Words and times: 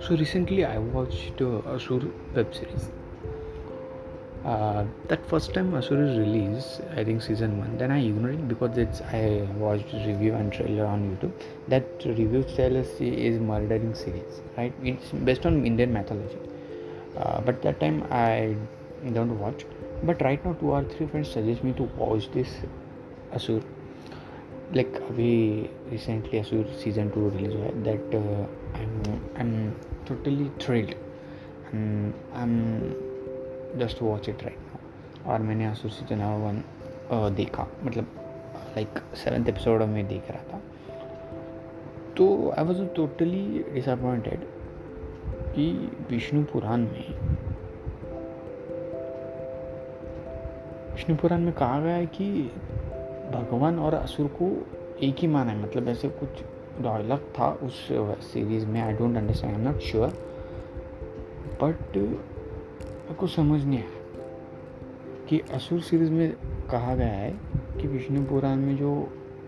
So 0.00 0.16
recently 0.16 0.64
I 0.64 0.78
watched 0.78 1.40
uh, 1.40 1.62
Asur 1.74 2.12
web 2.34 2.52
series. 2.52 2.88
Uh, 4.44 4.84
that 5.06 5.24
first 5.26 5.54
time 5.54 5.70
Asur 5.74 6.10
is 6.10 6.18
released, 6.18 6.80
I 6.96 7.04
think 7.04 7.22
season 7.22 7.58
one. 7.58 7.78
Then 7.78 7.92
I 7.92 8.00
ignored 8.00 8.34
it 8.34 8.48
because 8.48 8.76
it's 8.78 9.00
I 9.02 9.46
watched 9.58 9.92
review 9.92 10.34
and 10.34 10.52
trailer 10.52 10.86
on 10.86 11.16
YouTube. 11.16 11.30
That 11.68 11.84
review 12.04 12.44
trailer 12.56 12.84
is 12.98 13.38
murdering 13.38 13.94
series, 13.94 14.40
right? 14.56 14.72
It's 14.82 15.12
based 15.12 15.46
on 15.46 15.64
Indian 15.64 15.92
mythology. 15.92 16.38
Uh, 17.16 17.40
but 17.42 17.62
that 17.62 17.78
time 17.78 18.02
I 18.10 18.56
don't 19.12 19.38
watch. 19.38 19.64
But 20.02 20.20
right 20.22 20.44
now 20.44 20.54
two 20.54 20.72
or 20.72 20.82
three 20.82 21.06
friends 21.06 21.30
suggest 21.30 21.62
me 21.62 21.74
to 21.74 21.84
watch 21.84 22.28
this 22.32 22.48
Asur. 23.32 23.62
Like 24.76 24.96
अभी 25.02 25.70
recently 25.90 26.38
Asur 26.38 26.64
season 26.64 27.08
two 27.08 27.28
release 27.28 27.54
हुआ 27.56 27.64
है 27.64 27.72
that 27.84 28.12
uh, 28.18 28.42
I'm 28.80 28.92
I'm 29.40 29.50
totally 30.08 30.46
thrilled 30.58 30.92
and 31.70 32.12
I'm 32.34 32.52
just 33.80 34.02
watch 34.02 34.28
it 34.28 34.44
right 34.46 34.60
now. 34.66 34.78
और 35.26 35.38
मैंने 35.38 35.66
असुर 35.66 35.90
season 35.90 36.22
one 36.22 36.62
देखा 37.34 37.66
मतलब 37.84 38.06
like 38.76 38.88
seventh 39.24 39.48
episode 39.48 39.82
में 39.82 40.06
देख 40.08 40.30
रहा 40.30 40.42
था। 40.42 40.62
तो 42.16 42.50
आई 42.50 42.64
वॉज़ 42.64 42.86
टोटली 42.86 43.64
डिसअपॉइंटेड 43.74 44.40
कि 45.54 45.92
विष्णु 46.10 46.44
पुराण 46.44 46.80
में 46.80 47.14
विष्णु 50.92 51.16
पुराण 51.16 51.40
में 51.40 51.52
कहा 51.52 51.80
गया 51.80 51.94
है 51.94 52.06
कि 52.06 52.52
भगवान 53.30 53.78
और 53.78 53.94
असुर 53.94 54.26
को 54.42 54.50
एक 55.02 55.16
ही 55.18 55.28
माना 55.28 55.52
है। 55.52 55.62
मतलब 55.62 55.88
ऐसे 55.88 56.08
कुछ 56.08 56.42
डायलॉग 56.82 57.20
था 57.38 57.50
उस 57.62 57.86
सीरीज़ 58.32 58.66
में। 58.66 58.80
I 58.80 58.92
don't 58.92 59.16
understand 59.16 59.54
I 59.54 59.60
am 59.60 59.68
not 59.68 59.80
sure 59.80 60.08
but 61.62 61.96
मेरे 61.96 63.14
को 63.14 63.26
समझ 63.26 63.62
नहीं 63.64 63.78
आया 63.78 63.88
कि 65.28 65.40
असुर 65.54 65.80
सीरीज़ 65.80 66.10
में 66.10 66.32
कहा 66.70 66.94
गया 66.94 67.06
है 67.06 67.30
कि 67.80 67.88
विष्णु 67.88 68.24
पुराण 68.24 68.56
में 68.56 68.76
जो 68.76 68.92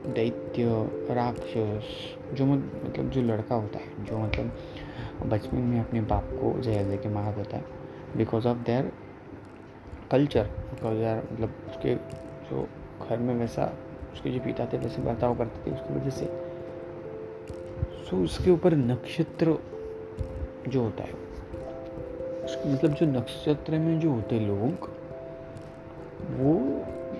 दैत्य, 0.07 0.65
राक्षस, 1.11 1.85
जो 2.35 2.45
मतलब 2.47 3.11
जो 3.11 3.23
लड़का 3.23 3.55
होता 3.55 3.79
है, 3.79 4.05
जो 4.05 4.19
मतलब 4.19 5.29
बचपन 5.31 5.57
में 5.57 5.81
अपने 5.81 6.01
बाप 6.01 6.29
को 6.33 6.61
जया 6.61 6.83
दे 6.83 6.97
के 6.97 7.09
मार 7.09 7.35
देता 7.35 7.57
है 7.57 7.65
because 8.17 8.49
of 8.49 8.59
their 8.59 8.93
culture 10.11 10.45
because 10.71 10.99
यार 10.99 11.23
मतलब 11.33 11.55
उसके 11.69 11.95
जो 12.47 12.67
घर 13.09 13.19
में 13.19 13.35
वैसा 13.35 13.73
उसके 14.13 14.31
जो 14.31 14.41
पिता 14.41 14.67
थे 14.67 14.79
वैसे 14.79 15.03
बर्ताव 15.03 15.37
करते 15.39 15.71
थे, 15.71 15.75
उसकी 15.75 15.95
वजह 15.95 16.11
से। 16.11 16.27
सो 18.05 18.23
उसके 18.25 18.51
ऊपर 18.51 18.75
नक्षत्र 18.75 19.59
जो 20.69 20.83
होता 20.83 21.05
है 21.05 21.21
मतलब 22.67 22.95
जो 22.95 23.07
नक्षत्र 23.07 23.79
में 23.79 24.01
जो 24.01 24.11
होते 24.13 24.39
लोग, 24.41 24.89
वो 26.31 26.55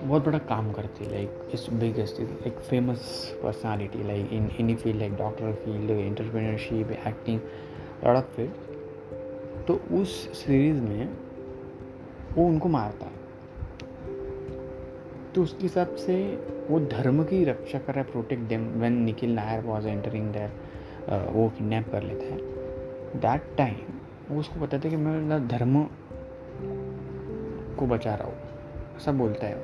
बहुत 0.03 0.25
बड़ा 0.25 0.37
काम 0.39 0.71
करते 0.73 1.05
लाइक 1.05 1.49
इस 1.53 1.67
big 1.69 1.99
like 2.21 2.59
famous 2.59 2.99
personality 3.43 4.03
like 4.03 4.33
in 4.33 4.49
any 4.59 4.75
field 4.75 4.99
like 4.99 5.15
doctor 5.15 5.53
field 5.53 5.91
entrepreneurship 5.91 6.91
acting 7.07 7.39
field 8.03 8.47
तो 9.67 9.79
उस 9.95 10.15
सीरीज़ 10.43 10.81
में 10.81 11.09
वो 12.35 12.47
उनको 12.47 12.69
मारता 12.69 13.05
है। 13.05 13.22
तो 15.35 15.43
उसके 15.43 15.63
हिसाब 15.63 15.95
से 15.95 16.15
वो 16.69 16.79
धर्म 16.79 17.23
की 17.23 17.43
रक्षा 17.43 17.79
कर 17.79 17.93
रहा 17.93 18.03
है 18.03 18.11
protect 18.11 18.43
them 18.43 18.67
when 18.71 18.93
Nikhil 19.03 19.33
Nair 19.35 19.63
was 19.63 19.87
entering 19.87 20.31
there 20.33 21.29
वो 21.31 21.47
किडनैप 21.49 21.91
कर 21.91 22.03
लेता 22.03 22.25
है. 22.25 22.37
दैट 23.21 23.55
टाइम 23.57 23.75
वो 24.29 24.39
उसको 24.39 24.59
बताते 24.59 24.89
कि 24.89 24.95
मैं 24.95 25.47
धर्म 25.47 25.83
को 27.77 27.87
बचा 27.87 28.15
रहा 28.15 28.27
हूँ। 28.27 28.97
ऐसा 28.97 29.11
बोलता 29.11 29.47
है 29.47 29.55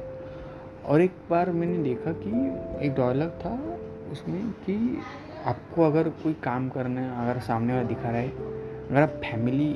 और 0.85 1.01
एक 1.01 1.11
बार 1.29 1.51
मैंने 1.51 1.77
देखा 1.83 2.11
कि 2.15 2.29
एक 2.85 2.93
डायलॉग 2.95 3.31
था 3.39 3.53
उसमें 4.11 4.49
कि 4.65 5.01
आपको 5.45 5.83
अगर 5.83 6.09
कोई 6.23 6.33
काम 6.43 6.69
करना 6.69 7.01
है, 7.01 7.09
अगर 7.23 7.39
सामने 7.39 7.73
वाला 7.73 7.87
दिखा 7.87 8.09
रहा 8.09 8.21
है, 8.21 8.29
अगर 8.89 9.01
आप 9.01 9.21
फैमिली 9.23 9.73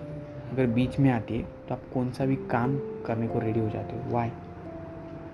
अगर 0.51 0.65
बीच 0.69 0.99
में 0.99 1.09
आती 1.11 1.37
है 1.37 1.43
तो 1.67 1.73
आप 1.75 1.81
कौन 1.93 2.11
सा 2.11 2.25
भी 2.25 2.35
काम 2.51 2.77
करने 3.05 3.27
को 3.27 3.39
रेडी 3.39 3.59
हो 3.59 3.69
जाते 3.69 3.95
हो? 3.95 4.11
वाई 4.11 4.31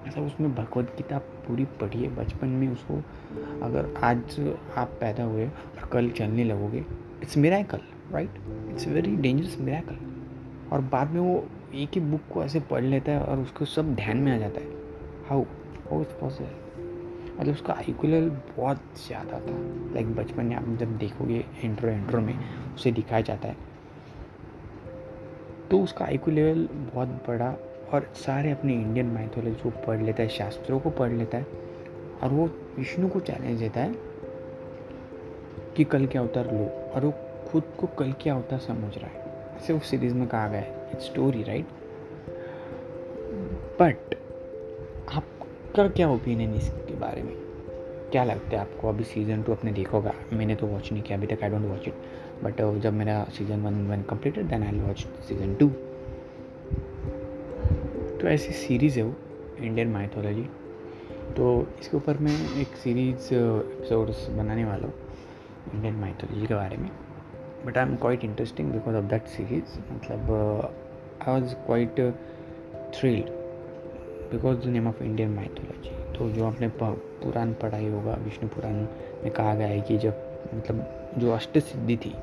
ऐसा 0.07 0.21
उसमें 0.21 0.55
भगवत 0.55 0.85
गीता 0.97 1.17
पूरी 1.17 1.65
पढ़िए 1.65 2.07
बचपन 2.07 2.47
में 2.47 2.67
उसको 2.67 2.93
अगर 3.65 3.93
आज 4.03 4.53
आप 4.77 4.97
पैदा 4.99 5.23
हुए 5.23 5.47
और 5.47 5.89
कल 5.93 6.09
चलने 6.09 6.43
लगोगे 6.43 6.85
it's 7.21 7.37
miracle 7.63 7.79
right 8.11 8.29
it's 8.69 8.88
very 8.88 9.15
dangerous 9.15 9.57
miracle 9.59 9.97
और 10.71 10.81
बाद 10.81 11.11
में 11.11 11.21
वो 11.21 11.47
एक 11.75 11.89
ही 11.93 11.99
बुक 12.01 12.21
को 12.33 12.43
ऐसे 12.43 12.59
पढ़ 12.59 12.83
लेता 12.83 13.11
है 13.11 13.23
और 13.23 13.39
उसको 13.39 13.65
सब 13.65 13.95
ध्यान 13.95 14.17
में 14.17 14.35
आ 14.35 14.38
जाता 14.38 14.61
है. 14.61 14.67
हाउ 15.29 15.41
हाउ 15.89 16.01
इज़ 16.01 16.07
पॉसिबल 16.07 16.49
मतलब 17.39 17.53
उसका 17.53 17.73
आईक्यू 17.73 18.09
लेवल 18.09 18.29
बहुत 18.57 18.77
ज़्यादा 19.07 19.39
था. 19.39 19.57
लाइक 19.93 20.15
बचपन 20.15 20.45
में 20.45 20.55
आप 20.55 20.77
जब 20.79 20.97
देखोगे 20.97 21.45
इंट्रो 21.63 21.89
इंट्रो 21.89 22.21
में, 22.21 22.39
उसे 22.75 22.91
दिखाया 22.91 23.21
जाता 23.21 23.47
है. 23.47 23.57
तो 25.71 25.79
उसका 25.79 26.05
आईक्यू 26.05 26.33
लेवल 26.33 26.67
बहुत 26.95 27.07
बड़ा 27.07 27.51
और 27.94 28.07
सारे 28.16 28.51
अपने 28.51 28.73
इंडियन 28.73 29.05
माइथोलॉजी 29.05 29.61
को 29.63 29.69
पढ़ 29.88 30.01
लेता 30.01 30.23
है, 30.23 30.29
शास्त्रों 30.29 30.79
को 30.79 30.89
पढ़ 30.89 31.11
लेता 31.11 31.38
है 31.38 31.45
और 32.23 32.29
वो 32.29 32.45
विष्णु 32.77 33.09
को 33.09 33.19
चैलेंज 33.19 33.59
देता 33.59 33.79
है 33.79 33.95
कि 35.77 35.83
कल 35.83 36.05
क्या 36.07 36.22
अवतार 36.22 36.51
लो 36.53 36.66
और 36.95 37.05
वो 37.05 37.13
खुद 37.51 37.63
को 37.79 37.88
कल 37.88 38.11
क्या 38.11 38.33
होता 38.33 38.57
समझ 38.57 38.97
रहा 38.97 39.07
है। 39.07 39.57
ऐसे 39.57 39.73
उस 39.73 39.89
सीरीज़ 39.89 40.13
में 40.13 40.27
कहा 40.27 40.47
गया 40.47 40.61
है 40.61 40.89
इट्स 40.91 41.05
स्टोरी 41.05 41.44
राइट 41.44 41.66
बट 43.81 44.16
आपका 45.16 45.88
क्या 45.88 46.09
ओपिनियन 46.09 46.53
इसके 46.53 46.95
बारे 47.00 47.23
में? 47.23 47.33
क्या 48.11 48.23
लगता 48.23 48.50
है 48.50 48.57
आपको? 48.57 48.89
अभी 48.89 49.03
सीज़न 49.03 49.44
टू 49.44 49.51
आपने 49.51 49.71
देखोगा 49.71 50.13
मैंने 50.33 50.56
तो 50.56 50.67
वॉच 50.67 50.91
नहीं 50.91 51.03
किया, 51.03 51.17
अभी 51.17 51.27
तक 51.27 51.44
I 51.44 51.50
don't 51.50 51.66
watch 51.66 51.88
it 51.88 51.94
but 52.44 52.61
जब 52.81 52.94
मेरा 52.94 53.23
season 53.38 53.63
one 53.63 53.85
one 53.88 54.01
completed 54.01 54.45
then 54.45 54.63
I 54.63 54.79
watch 54.79 55.06
season 55.27 55.56
two 55.56 55.71
तो 58.22 58.28
ऐसी 58.28 58.52
सीरीज़ 58.52 58.97
है 59.00 59.03
वो 59.03 59.13
इंडियन 59.59 59.88
माइथोलॉजी 59.88 60.41
तो 61.35 61.46
इसके 61.80 61.97
ऊपर 61.97 62.18
मैं 62.18 62.34
एक 62.62 62.75
सीरीज़ 62.75 63.34
एपिसोड्स 63.34 64.25
बनाने 64.30 64.66
वाला 64.66 64.88
हूँ 64.88 64.94
इंडियन 65.74 65.96
माइथोलॉजी 65.96 66.47
के 66.47 66.53
बारे 66.53 66.78
में. 66.78 66.90
But 67.66 67.78
I 67.78 67.85
am 67.85 67.96
quite 67.96 68.24
interesting 68.24 68.72
because 68.72 68.96
of 68.96 69.06
that 69.06 69.28
series 69.28 69.78
मतलब 69.91 70.31
I 71.28 71.40
was 71.40 71.53
quite 71.66 72.00
thrilled 72.96 73.30
because 74.31 74.57
the 74.57 74.66
name 74.66 74.88
of 74.88 75.03
Indian 75.03 75.30
mythology 75.36 76.18
तो 76.18 76.30
जो 76.30 76.46
आपने 76.46 76.68
पुराण 76.80 77.53
पढ़ाई 77.53 77.88
होगा, 77.88 78.13
विष्णु 78.16 78.50
पुराण 78.50 78.74
में 79.24 79.31
कहा 79.31 79.53
गया 79.56 79.68
है 79.68 79.81
कि 79.81 79.97
जब 79.97 80.50
मतलब 80.56 81.13
जो 81.18 81.31
अष्ट 81.31 81.57
सिद्धि 81.59 81.97
थी, 81.97 82.13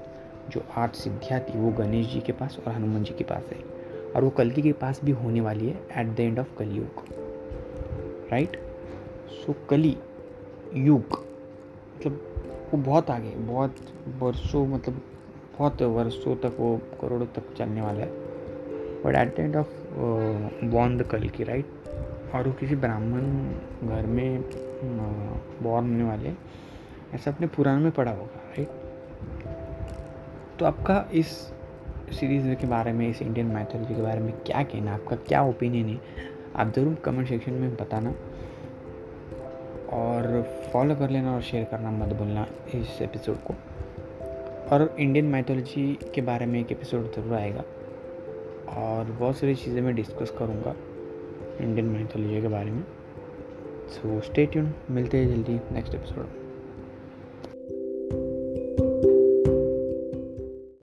जो 0.50 0.64
आठ 0.76 0.94
सिद्धियाँ 0.94 1.40
थी, 1.40 1.58
वो 1.58 1.72
गणेश 1.72 2.12
जी 2.12 2.20
के 2.20 2.32
पास 2.32 2.58
और 2.66 2.72
हनुमान 2.72 3.04
जी 3.04 3.14
के 3.14 3.24
पास 3.24 3.50
है 3.50 3.75
और 4.16 4.24
वो 4.24 4.30
कलकी 4.30 4.62
के 4.62 4.72
पास 4.72 5.00
भी 5.04 5.12
होने 5.12 5.40
वाली 5.40 5.68
है 5.68 5.80
at 5.98 6.14
the 6.16 6.20
end 6.20 6.38
of 6.38 6.56
Kalyug 6.58 7.04
right 8.32 8.56
so 9.30 9.54
Kali 9.70 9.96
Yug 10.74 11.24
मतलब 11.96 12.32
वो 12.72 12.78
बहुत 12.78 13.10
आगे, 13.10 13.30
बहुत 13.30 13.76
वर्षों 14.18 14.66
मतलब 14.66 15.00
बहुत 15.58 15.82
वर्षों 15.82 16.36
तक, 16.36 16.56
वो 16.60 16.80
करोड़ों 17.00 17.26
तक 17.26 17.54
चलने 17.58 17.80
वाला 17.80 18.00
है। 18.00 18.10
But 19.02 19.14
at 19.14 19.36
the 19.36 19.40
end 19.40 19.56
of 19.56 19.68
born 20.64 20.96
the 20.98 21.02
कल 21.02 21.28
की 21.28 21.44
राइट 21.44 21.66
और 22.34 22.46
वो 22.46 22.52
किसी 22.52 22.76
ब्राह्मण 22.76 23.22
घर 23.88 24.06
में 24.06 24.40
बॉर्न 25.62 25.90
होने 25.90 26.04
वाले 26.04 26.32
ऐसा 27.14 27.30
अपने 27.30 27.46
पुराण 27.46 27.80
में 27.80 27.90
पढ़ा 27.92 28.10
होगा 28.10 28.40
राइट 28.58 28.68
तो 30.58 30.64
आपका 30.64 31.08
इस 31.12 31.55
सीरीज़ 32.12 32.54
के 32.54 32.66
बारे 32.66 32.92
में, 32.92 33.10
इस 33.10 33.22
इंडियन 33.22 33.46
मैथोलॉजी 33.46 33.94
के 33.94 34.02
बारे 34.02 34.20
में 34.20 34.32
क्या 34.32 34.62
कहना 34.62 34.94
आपका 34.94 35.16
क्या 35.16 35.42
ओपिनियन 35.42 35.86
है? 35.86 36.00
आप 36.56 36.72
ज़रूर 36.76 36.94
कमेंट 36.94 37.28
सेक्शन 37.28 37.52
में 37.52 37.76
बताना। 37.76 38.14
और 39.92 40.42
फॉलो 40.72 40.94
कर 40.94 41.10
लेना 41.10 41.34
और 41.34 41.42
शेयर 41.42 41.64
करना 41.64 41.90
मत 41.90 42.08
भूलना 42.08 42.46
इस 42.74 43.02
एपिसोड 43.02 43.36
को। 43.36 43.54
और 44.72 44.96
इंडियन 45.00 45.30
माइथोलॉजी 45.30 45.98
के 46.14 46.20
बारे 46.20 46.46
में 46.46 46.60
एक 46.60 46.72
एपिसोड 46.72 47.14
ज़रूर 47.14 47.34
आएगा। 47.34 47.64
और 48.68 49.04
बहुत 49.04 49.36
सारी 49.36 49.54
चीज़ें 49.54 49.82
मैं 49.82 49.94
डिस्कस 49.94 50.34
करूँगा 50.38 50.74
इंडियन 51.60 51.88
माइथोलॉजी 51.88 52.42
के 52.42 52.48
बारे 52.48 52.70
में। 52.70 52.84
सो 53.88 54.20
स्टे 54.20 54.46
ट्यून 54.46 54.74
मिलते 54.90 55.18
हैं 55.18 55.28
जल्दी 55.28 55.60
नेक्स्ट 55.72 55.94
एपिसोड 55.94 56.26